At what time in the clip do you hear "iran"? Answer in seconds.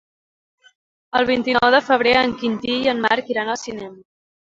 3.37-3.57